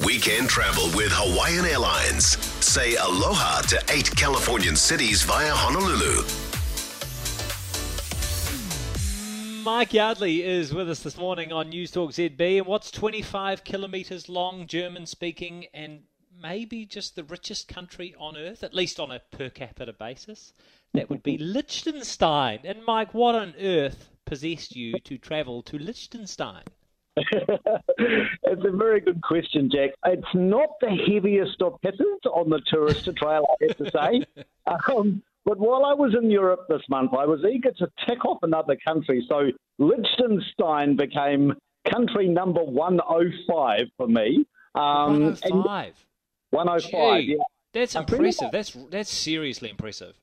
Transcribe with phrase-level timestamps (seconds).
[0.00, 2.36] Weekend travel with Hawaiian Airlines.
[2.58, 6.24] Say aloha to eight Californian cities via Honolulu.
[9.62, 12.58] Mike Yardley is with us this morning on News Talk ZB.
[12.58, 16.00] And what's 25 kilometres long, German speaking, and
[16.42, 20.54] maybe just the richest country on earth, at least on a per capita basis?
[20.94, 22.58] That would be Liechtenstein.
[22.64, 26.64] And Mike, what on earth possessed you to travel to Liechtenstein?
[27.16, 29.90] it's a very good question, Jack.
[30.06, 34.44] It's not the heaviest of hitters on the tourist trail, I have to say.
[34.90, 38.38] Um, but while I was in Europe this month, I was eager to tick off
[38.42, 39.22] another country.
[39.28, 41.52] So Liechtenstein became
[41.92, 44.46] country number 105 for me.
[44.74, 46.06] Um, 105?
[46.50, 47.36] 105, Gee, yeah.
[47.74, 48.50] That's impressive.
[48.52, 50.14] That's, that's seriously impressive.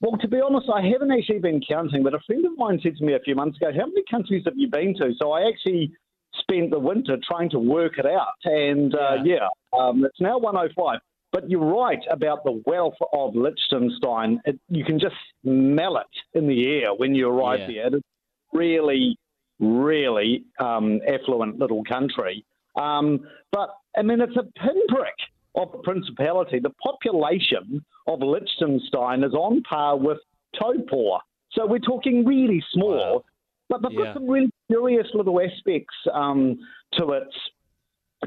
[0.00, 2.96] Well, to be honest, I haven't actually been counting, but a friend of mine said
[2.96, 5.12] to me a few months ago, How many countries have you been to?
[5.20, 5.92] So I actually
[6.40, 8.34] spent the winter trying to work it out.
[8.44, 11.00] And uh, yeah, um, it's now 105.
[11.32, 14.40] But you're right about the wealth of Liechtenstein.
[14.44, 17.88] It, you can just smell it in the air when you arrive yeah.
[17.88, 17.96] there.
[17.96, 18.06] It's
[18.52, 19.18] really,
[19.58, 22.44] really um, affluent little country.
[22.76, 25.14] Um, but I mean, it's a pinprick
[25.56, 26.60] of the principality.
[26.60, 30.18] The population of Liechtenstein is on par with
[30.58, 31.18] Taupo.
[31.52, 32.96] So we're talking really small.
[32.96, 33.24] Wow.
[33.68, 34.04] But they've yeah.
[34.04, 36.58] got some really curious little aspects um,
[36.94, 37.34] to its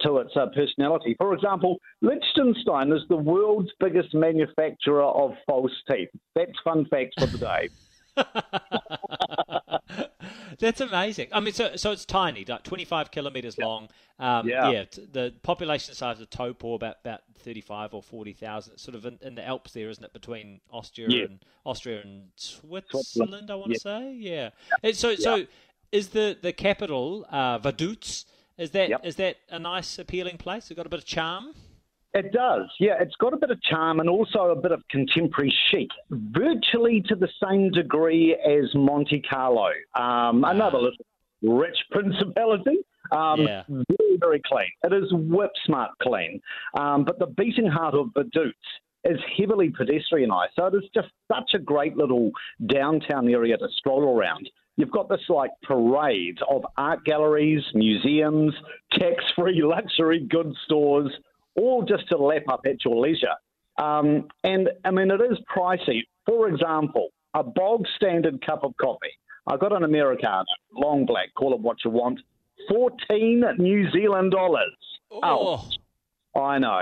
[0.00, 1.14] to its uh, personality.
[1.18, 6.08] For example, Liechtenstein is the world's biggest manufacturer of false teeth.
[6.34, 7.68] That's fun facts for the day.
[10.58, 11.28] That's amazing.
[11.32, 13.66] I mean, so so it's tiny, like 25 kilometers yeah.
[13.66, 13.88] long.
[14.18, 14.70] Um, yeah.
[14.70, 14.84] yeah.
[15.12, 18.78] The population size of Taupo about about 35 or 40,000.
[18.78, 20.12] Sort of in, in, the Alps there, isn't it?
[20.12, 21.24] Between Austria yeah.
[21.24, 23.50] and Austria and Switzerland, Switzerland.
[23.50, 24.14] I want to say.
[24.14, 24.50] Yeah.
[24.82, 25.46] And so so
[25.92, 28.24] is the the capital uh, Vaduz?
[28.58, 29.00] Is that yep.
[29.04, 30.70] is that a nice appealing place?
[30.70, 31.54] It's got a bit of charm.
[32.14, 32.96] It does, yeah.
[33.00, 37.14] It's got a bit of charm and also a bit of contemporary chic, virtually to
[37.14, 39.70] the same degree as Monte Carlo.
[39.94, 41.06] Um, another little
[41.42, 42.84] rich principality.
[43.12, 43.62] Um, yeah.
[43.68, 44.68] Very, very clean.
[44.84, 46.40] It is whip smart clean.
[46.78, 48.52] Um, but the beating heart of Vaduz
[49.04, 50.48] is heavily pedestrianised.
[50.54, 52.30] So it is just such a great little
[52.66, 54.48] downtown area to stroll around.
[54.76, 58.54] You've got this like parade of art galleries, museums,
[58.92, 61.12] tax free luxury goods stores
[61.54, 63.34] all just to lap up at your leisure.
[63.78, 66.02] Um, and I mean, it is pricey.
[66.26, 69.12] For example, a bog standard cup of coffee.
[69.46, 72.20] I got an Americano, long black, call it what you want,
[72.68, 74.76] 14 New Zealand dollars.
[75.10, 75.68] Oh.
[76.34, 76.80] I know.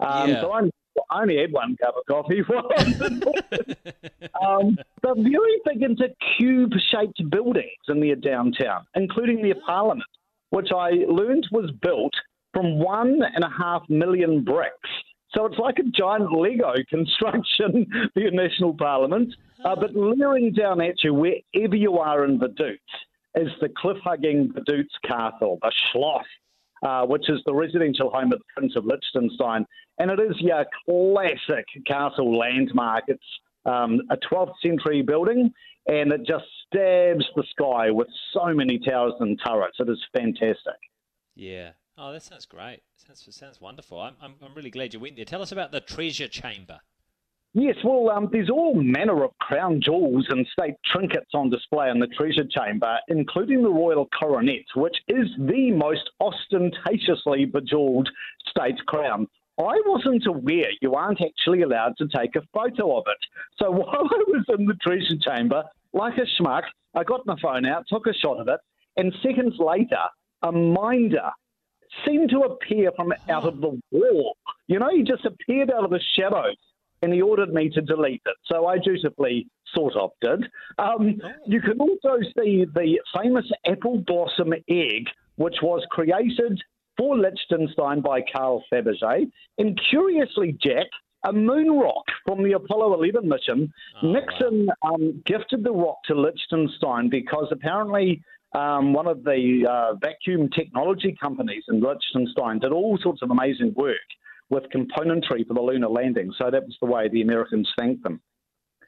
[0.00, 0.40] Um, yeah.
[0.40, 0.70] So I'm,
[1.10, 2.42] I only had one cup of coffee.
[4.46, 10.08] um, they're very big into cube shaped buildings in their downtown, including their parliament,
[10.50, 12.12] which I learned was built
[12.52, 14.90] from one and a half million bricks.
[15.34, 19.34] So it's like a giant Lego construction, the National Parliament.
[19.64, 22.78] Uh, but leering down at you wherever you are in Vaduz
[23.34, 26.24] is the cliff-hugging Vaduz Castle, the Schloss,
[26.82, 29.66] uh, which is the residential home of the Prince of Liechtenstein.
[29.98, 33.04] And it is your classic castle landmark.
[33.08, 33.22] It's
[33.64, 35.52] um, a 12th century building,
[35.86, 39.76] and it just stabs the sky with so many towers and turrets.
[39.80, 40.78] It is fantastic.
[41.34, 42.82] Yeah, Oh, that sounds great.
[42.94, 44.00] Sounds sounds wonderful.
[44.00, 45.24] I'm, I'm, I'm really glad you went there.
[45.24, 46.78] Tell us about the treasure chamber.
[47.54, 51.98] Yes, well, um, there's all manner of crown jewels and state trinkets on display in
[51.98, 58.08] the treasure chamber, including the royal coronet, which is the most ostentatiously bejeweled
[58.50, 59.26] state crown.
[59.58, 63.18] I wasn't aware you aren't actually allowed to take a photo of it.
[63.58, 67.64] So while I was in the treasure chamber, like a schmuck, I got my phone
[67.64, 68.60] out, took a shot of it,
[68.98, 70.04] and seconds later,
[70.42, 71.30] a minder
[72.06, 74.36] seemed to appear from out of the wall.
[74.66, 76.56] You know, he just appeared out of the shadows
[77.02, 78.36] and he ordered me to delete it.
[78.46, 80.44] So I dutifully sort of did.
[80.78, 81.30] Um, oh.
[81.46, 85.04] You can also see the famous apple blossom egg,
[85.36, 86.60] which was created
[86.96, 89.30] for Liechtenstein by Carl Fabergé.
[89.58, 90.86] And curiously, Jack,
[91.24, 93.72] a moon rock from the Apollo 11 mission.
[94.02, 94.94] Oh, Nixon wow.
[94.94, 98.22] um, gifted the rock to Liechtenstein because apparently
[98.54, 103.74] um, one of the uh, vacuum technology companies in Liechtenstein did all sorts of amazing
[103.74, 103.96] work
[104.50, 106.32] with componentry for the lunar landing.
[106.38, 108.20] So that was the way the Americans thanked them.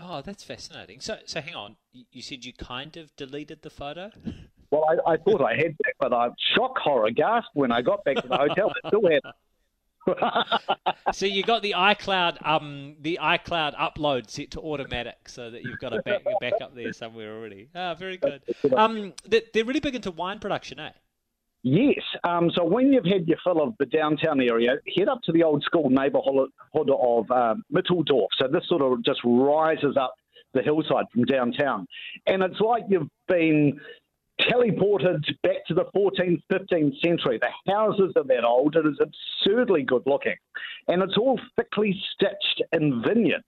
[0.00, 1.00] Oh, that's fascinating.
[1.00, 1.76] So, so hang on.
[1.92, 4.10] You said you kind of deleted the photo.
[4.72, 8.04] Well, I, I thought I had that, but I shock horror gasped when I got
[8.04, 8.72] back to the hotel.
[8.82, 9.20] I still had
[11.12, 15.78] so you got the iCloud um the iCloud upload set to automatic so that you've
[15.78, 17.68] got a back back up there somewhere already.
[17.74, 18.42] Ah, very good.
[18.74, 20.90] Um, they're really big into wine production, eh?
[21.62, 22.00] Yes.
[22.24, 25.44] Um, so when you've had your fill of the downtown area, head up to the
[25.44, 28.28] old school neighbourhood of uh, Mitteldorf.
[28.36, 30.14] So this sort of just rises up
[30.54, 31.86] the hillside from downtown.
[32.26, 33.80] And it's like you've been
[34.40, 37.38] teleported back to the 14th, 15th century.
[37.40, 38.76] The houses are that old.
[38.76, 40.36] It is absurdly good looking.
[40.88, 43.44] And it's all thickly stitched in vineyards.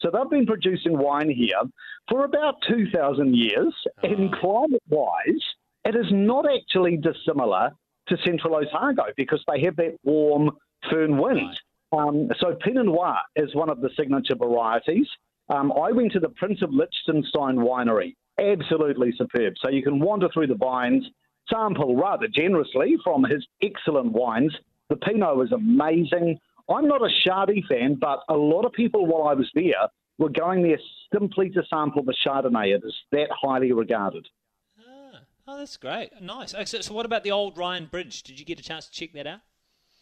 [0.00, 1.60] So they've been producing wine here
[2.08, 3.74] for about 2,000 years.
[4.02, 4.08] Oh.
[4.08, 5.42] And climate wise,
[5.84, 7.70] it is not actually dissimilar
[8.08, 10.50] to Central Otago because they have that warm
[10.90, 11.58] foehn wind.
[11.92, 15.06] Um, so Pinot Noir is one of the signature varieties.
[15.48, 18.14] Um, I went to the Prince of Liechtenstein winery.
[18.38, 19.54] Absolutely superb.
[19.62, 21.04] So you can wander through the vines,
[21.50, 24.54] sample rather generously from his excellent wines.
[24.90, 26.38] The Pinot is amazing.
[26.68, 29.88] I'm not a Chardonnay fan, but a lot of people while I was there
[30.18, 30.78] were going there
[31.12, 32.74] simply to sample the Chardonnay.
[32.74, 34.26] It is that highly regarded.
[35.50, 36.10] Oh, that's great.
[36.20, 36.54] Nice.
[36.66, 38.22] So, so what about the old Rhine Bridge?
[38.22, 39.40] Did you get a chance to check that out?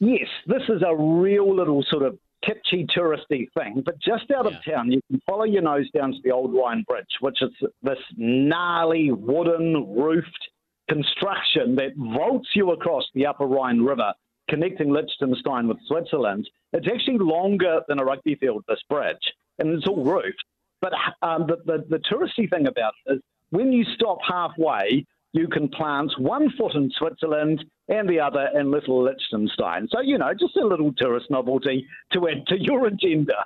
[0.00, 4.58] Yes, this is a real little sort of kitschy touristy thing, but just out yeah.
[4.58, 7.50] of town, you can follow your nose down to the old Rhine Bridge, which is
[7.82, 10.48] this gnarly wooden roofed
[10.88, 14.12] construction that vaults you across the upper Rhine River,
[14.50, 16.48] connecting Liechtenstein with Switzerland.
[16.72, 20.44] It's actually longer than a rugby field, this bridge, and it's all roofed.
[20.80, 23.20] But um, the, the, the touristy thing about it is
[23.50, 28.70] when you stop halfway, you can plant one foot in Switzerland and the other in
[28.70, 29.88] Little Liechtenstein.
[29.90, 33.44] So, you know, just a little tourist novelty to add to your agenda.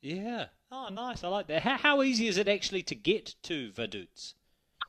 [0.00, 0.46] Yeah.
[0.70, 1.24] Oh, nice.
[1.24, 1.62] I like that.
[1.62, 4.34] How, how easy is it actually to get to Vaduz?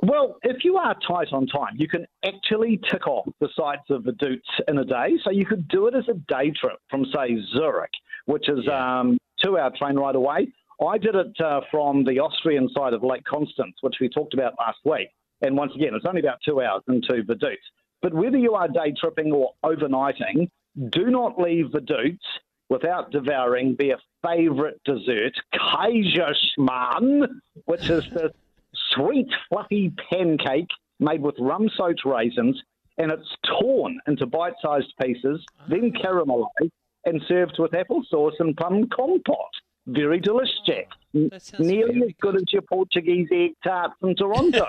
[0.02, 4.04] Well, if you are tight on time, you can actually tick off the sights of
[4.04, 5.18] Vaduz in a day.
[5.24, 7.92] So you could do it as a day trip from, say, Zurich,
[8.26, 9.00] which is yeah.
[9.00, 10.48] um, two hour train ride away.
[10.86, 14.54] I did it uh, from the Austrian side of Lake Constance, which we talked about
[14.60, 15.10] last week.
[15.44, 17.58] And once again, it's only about two hours into Vaduz.
[18.02, 20.50] But whether you are day tripping or overnighting,
[20.90, 22.18] do not leave Vaduz
[22.70, 27.28] without devouring their favourite dessert, Kaiserschmarrn,
[27.66, 28.34] which is the
[28.96, 30.70] sweet, fluffy pancake
[31.00, 32.60] made with rum soaked raisins,
[32.98, 36.72] and it's torn into bite sized pieces, then caramelized
[37.06, 39.36] and served with applesauce and plum compote.
[39.86, 40.88] Very delicious, Jack.
[41.14, 44.68] Nearly as good, as your Portuguese egg tarts from Toronto.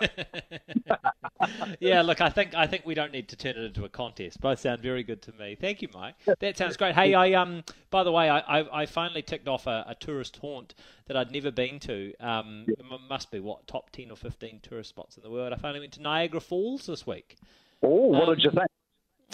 [1.81, 4.41] yeah, look, I think I think we don't need to turn it into a contest.
[4.41, 5.57] Both sound very good to me.
[5.59, 6.17] Thank you, Mike.
[6.41, 6.97] That sounds great.
[6.97, 10.37] Hey, I um, by the way, I I, I finally ticked off a, a, tourist
[10.37, 10.75] haunt
[11.07, 12.13] that I'd never been to.
[12.21, 15.53] Um, it must be what top ten or fifteen tourist spots in the world.
[15.53, 17.37] I finally went to Niagara Falls this week.
[17.83, 18.67] Oh, what um, did you think?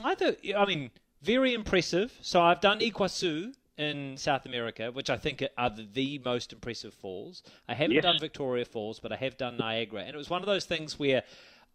[0.04, 0.90] I thought, I mean,
[1.22, 2.16] very impressive.
[2.20, 7.42] So I've done Iguazu in South America, which I think are the, most impressive falls.
[7.68, 8.02] I haven't yes.
[8.02, 10.98] done Victoria Falls, but I have done Niagara, and it was one of those things
[10.98, 11.22] where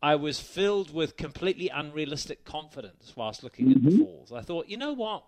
[0.02, 3.78] I was filled with completely unrealistic confidence whilst looking mm-hmm.
[3.78, 4.04] at the mm-hmm.
[4.04, 4.32] falls.
[4.32, 5.24] I thought, you know what?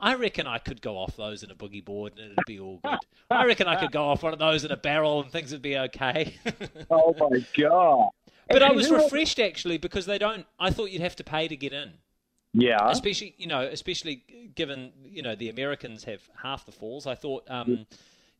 [0.00, 2.78] I reckon I could go off those in a boogie board and it'd be all
[2.84, 2.98] good.
[3.30, 5.62] I reckon I could go off one of those in a barrel and things would
[5.62, 6.36] be okay.
[6.90, 8.10] oh my god!
[8.48, 10.46] But I was refreshed actually because they don't.
[10.58, 11.94] I thought you'd have to pay to get in.
[12.52, 12.90] Yeah.
[12.90, 14.24] Especially, you know, especially
[14.54, 17.06] given, you know, the Americans have half the falls.
[17.06, 17.86] I thought, um,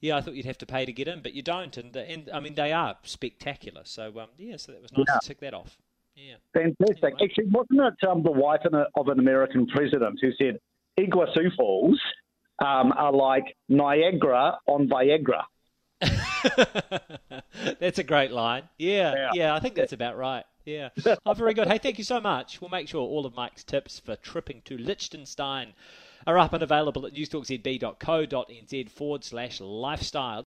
[0.00, 1.76] yeah, I thought you'd have to pay to get in, but you don't.
[1.76, 3.82] And, and I mean, they are spectacular.
[3.84, 5.18] So, um, yeah, so that was nice yeah.
[5.20, 5.76] to tick that off.
[6.14, 6.34] Yeah.
[6.52, 7.02] Fantastic.
[7.02, 7.18] Anyway.
[7.22, 8.62] Actually, wasn't it um, the wife
[8.96, 10.58] of an American president who said
[10.98, 12.00] Iguazu Falls
[12.60, 15.44] um, are like Niagara on Viagra?
[17.80, 18.62] that's a great line.
[18.78, 20.44] Yeah, yeah, yeah, I think that's about right.
[20.68, 20.90] Yeah.
[21.24, 21.66] Oh, very good.
[21.66, 22.60] Hey, thank you so much.
[22.60, 25.72] We'll make sure all of Mike's tips for tripping to Liechtenstein
[26.26, 30.46] are up and available at newstalkzb.co.nz forward slash lifestyle.